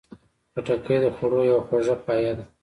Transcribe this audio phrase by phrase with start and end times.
[0.53, 2.45] خټکی د خوړو یوه خواږه پایه ده.